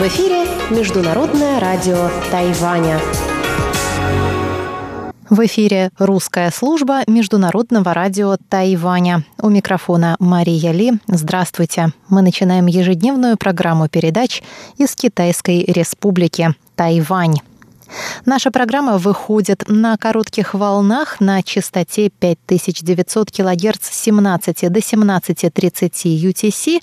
[0.00, 2.98] В эфире Международное радио Тайваня.
[5.28, 9.24] В эфире русская служба Международного радио Тайваня.
[9.42, 10.94] У микрофона Мария Ли.
[11.06, 11.92] Здравствуйте.
[12.08, 14.42] Мы начинаем ежедневную программу передач
[14.78, 17.36] из Китайской Республики Тайвань.
[18.24, 25.90] Наша программа выходит на коротких волнах на частоте 5900 кГц с 17 до 17.30
[26.30, 26.82] UTC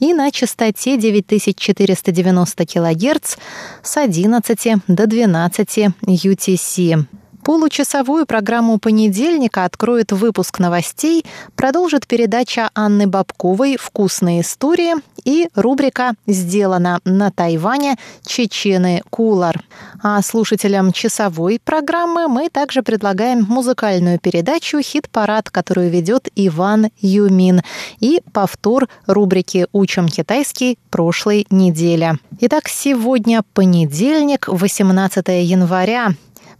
[0.00, 3.36] и на частоте 9490 кГц
[3.82, 7.06] с 11 до 12 UTC.
[7.44, 11.26] Получасовую программу понедельника откроет выпуск новостей,
[11.56, 14.94] продолжит передача Анны Бабковой «Вкусные истории»
[15.24, 17.96] и рубрика «Сделано на Тайване.
[18.24, 19.62] Чечены Кулар».
[20.02, 27.60] А слушателям часовой программы мы также предлагаем музыкальную передачу «Хит-парад», которую ведет Иван Юмин,
[28.00, 32.18] и повтор рубрики «Учим китайский» прошлой недели.
[32.40, 36.14] Итак, сегодня понедельник, 18 января.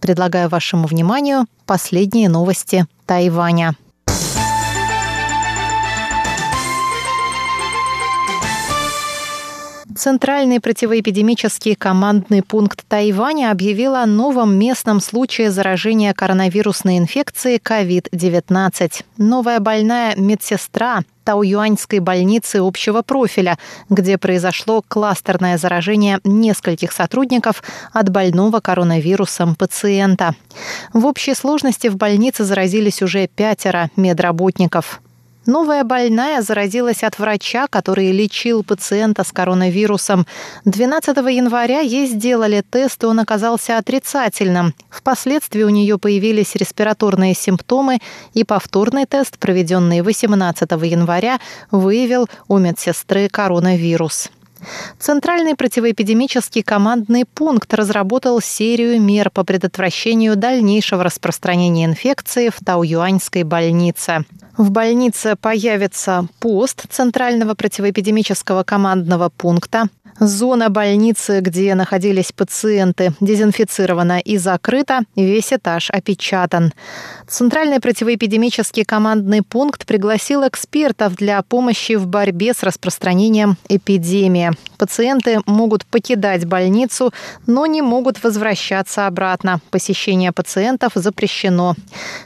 [0.05, 3.75] Предлагаю вашему вниманию последние новости Тайваня.
[9.97, 19.05] Центральный противоэпидемический командный пункт Тайваня объявил о новом местном случае заражения коронавирусной инфекцией COVID-19.
[19.19, 23.57] Новая больная медсестра Тауюаньской больницы общего профиля,
[23.89, 30.35] где произошло кластерное заражение нескольких сотрудников от больного коронавирусом пациента.
[30.93, 35.01] В общей сложности в больнице заразились уже пятеро медработников.
[35.47, 40.27] Новая больная заразилась от врача, который лечил пациента с коронавирусом.
[40.65, 44.75] 12 января ей сделали тест, и он оказался отрицательным.
[44.89, 47.99] Впоследствии у нее появились респираторные симптомы,
[48.33, 51.39] и повторный тест, проведенный 18 января,
[51.71, 54.31] выявил у медсестры коронавирус.
[54.99, 64.25] Центральный противоэпидемический командный пункт разработал серию мер по предотвращению дальнейшего распространения инфекции в Тауюаньской больнице.
[64.57, 69.89] В больнице появится пост Центрального противоэпидемического командного пункта,
[70.21, 76.73] Зона больницы, где находились пациенты, дезинфицирована и закрыта, весь этаж опечатан.
[77.27, 84.53] Центральный противоэпидемический командный пункт пригласил экспертов для помощи в борьбе с распространением эпидемии.
[84.79, 87.13] Пациенты могут покидать больницу,
[87.47, 89.61] но не могут возвращаться обратно.
[89.71, 91.75] Посещение пациентов запрещено.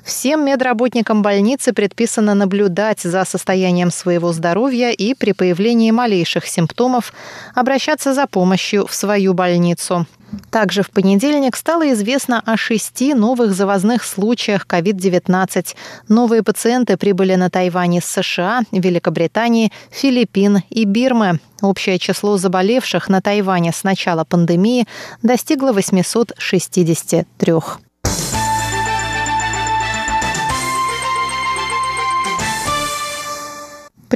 [0.05, 7.13] Всем медработникам больницы предписано наблюдать за состоянием своего здоровья и при появлении малейших симптомов
[7.55, 10.07] обращаться за помощью в свою больницу.
[10.51, 15.75] Также в понедельник стало известно о шести новых завозных случаях COVID-19.
[16.09, 21.41] Новые пациенты прибыли на Тайвань из США, Великобритании, Филиппин и Бирмы.
[21.63, 24.87] Общее число заболевших на Тайване с начала пандемии
[25.23, 27.53] достигло 863.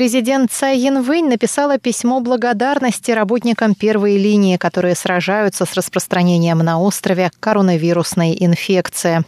[0.03, 7.31] Президент Цай Янвэнь написала письмо благодарности работникам первой линии, которые сражаются с распространением на острове
[7.39, 9.23] коронавирусной инфекции.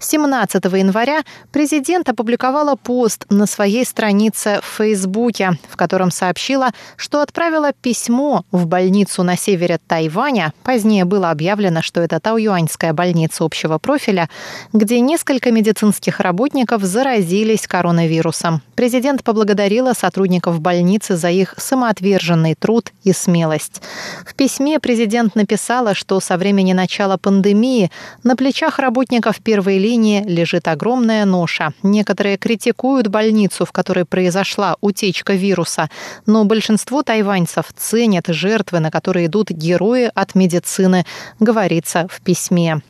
[0.00, 7.72] 17 января президент опубликовала пост на своей странице в Фейсбуке, в котором сообщила, что отправила
[7.72, 10.52] письмо в больницу на севере Тайваня.
[10.62, 14.28] Позднее было объявлено, что это Тауюаньская больница общего профиля,
[14.72, 18.62] где несколько медицинских работников заразились коронавирусом.
[18.74, 23.82] Президент поблагодарила сотрудников больницы за их самоотверженный труд и смелость.
[24.24, 27.90] В письме президент написала, что со времени начала пандемии
[28.22, 31.72] на плечах работников первой первой линии лежит огромная ноша.
[31.82, 35.90] Некоторые критикуют больницу, в которой произошла утечка вируса,
[36.26, 41.04] но большинство тайваньцев ценят жертвы, на которые идут герои от медицины,
[41.40, 42.82] говорится в письме.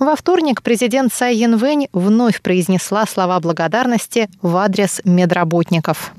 [0.00, 6.14] Во вторник президент Цай Янвэнь вновь произнесла слова благодарности в адрес медработников.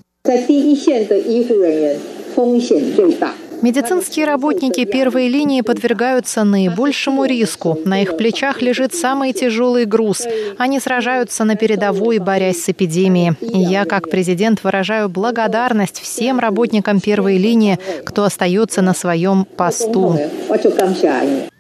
[3.62, 7.78] Медицинские работники первой линии подвергаются наибольшему риску.
[7.84, 10.26] На их плечах лежит самый тяжелый груз.
[10.58, 13.34] Они сражаются на передовой, борясь с эпидемией.
[13.42, 20.18] И я, как президент, выражаю благодарность всем работникам первой линии, кто остается на своем посту.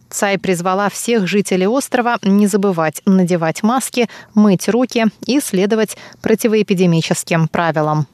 [0.10, 8.07] Цай призвала всех жителей острова не забывать надевать маски, мыть руки и следовать противоэпидемическим правилам.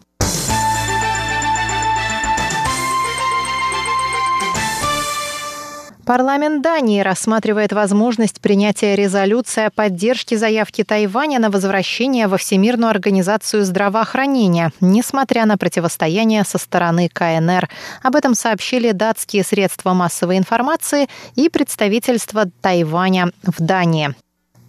[6.05, 13.65] Парламент Дании рассматривает возможность принятия резолюции о поддержке заявки Тайваня на возвращение во Всемирную организацию
[13.65, 17.69] здравоохранения, несмотря на противостояние со стороны КНР.
[18.03, 24.13] Об этом сообщили датские средства массовой информации и представительство Тайваня в Дании.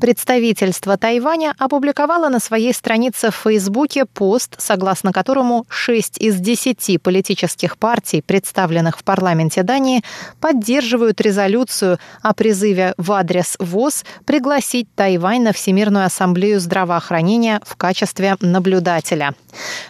[0.00, 7.78] Представительство Тайваня опубликовало на своей странице в Фейсбуке пост, согласно которому 6 из 10 политических
[7.78, 10.02] партий, представленных в парламенте Дании,
[10.38, 18.36] поддерживают резолюцию о призыве в адрес ВОЗ пригласить Тайвань на Всемирную ассамблею здравоохранения в качестве
[18.40, 19.34] наблюдателя.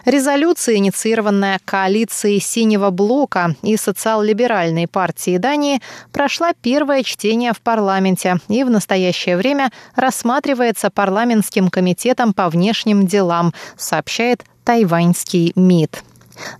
[0.05, 5.81] Резолюция, инициированная коалицией Синего блока и социал-либеральной партии Дании,
[6.13, 13.53] прошла первое чтение в парламенте и в настоящее время рассматривается парламентским комитетом по внешним делам,
[13.75, 16.03] сообщает тайваньский МИД.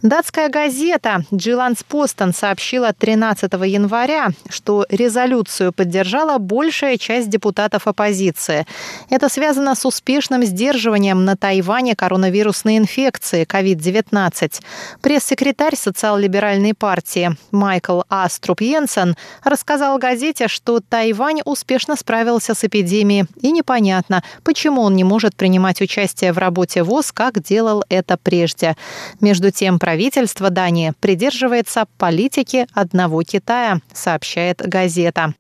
[0.02, 8.66] Датская газета «Джиланс Постон» сообщила 13 января, что резолюцию поддержала большая часть депутатов оппозиции.
[9.10, 14.62] Это связано с успешным сдерживанием на Тайване коронавирусной инфекции COVID-19.
[15.02, 23.52] Пресс-секретарь социал-либеральной партии Майкл Аструп Йенсен рассказал газете, что Тайвань успешно справился с эпидемией, и
[23.52, 28.76] непонятно, почему он не может принимать участие в работе ВОЗ, как делал это прежде.
[29.20, 35.34] Между тем, тем правительство Дании придерживается политики одного Китая, сообщает газета.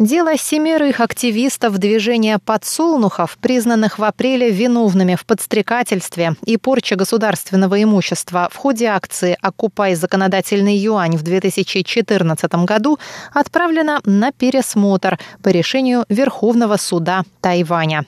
[0.00, 8.48] Дело семерых активистов движения подсолнухов, признанных в апреле виновными в подстрекательстве и порче государственного имущества
[8.50, 12.98] в ходе акции «Окупай законодательный юань» в 2014 году,
[13.34, 18.06] отправлено на пересмотр по решению Верховного суда Тайваня.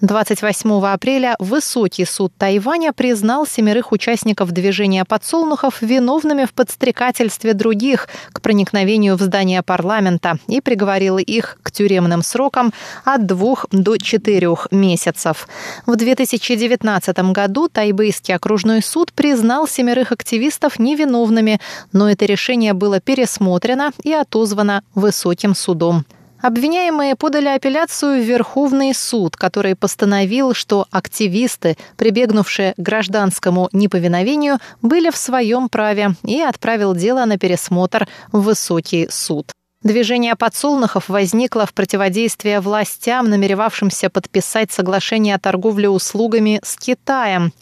[0.00, 8.40] 28 апреля Высокий суд Тайваня признал семерых участников движения подсолнухов виновными в подстрекательстве других к
[8.40, 12.72] проникновению в здание парламента и приговорил их к тюремным срокам
[13.04, 15.48] от двух до четырех месяцев.
[15.86, 21.60] В 2019 году Тайбэйский окружной суд признал семерых активистов невиновными,
[21.92, 26.04] но это решение было пересмотрено и отозвано Высоким судом.
[26.40, 35.10] Обвиняемые подали апелляцию в Верховный суд, который постановил, что активисты, прибегнувшие к гражданскому неповиновению, были
[35.10, 39.52] в своем праве и отправил дело на пересмотр в Высокий суд.
[39.88, 47.54] Движение подсолнухов возникло в противодействие властям, намеревавшимся подписать соглашение о торговле услугами с Китаем.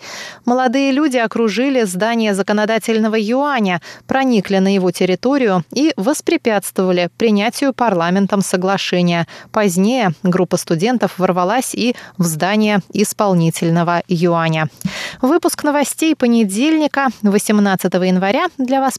[0.45, 9.29] Молодые люди окружили здание законодательного юаня, проникли на его территорию и воспрепятствовали принятию парламентом соглашения.
[9.53, 14.69] Позднее группа студентов ворвалась и в здание исполнительного юаня.
[15.23, 18.95] Выпуск новостей понедельника, 18 января, для вас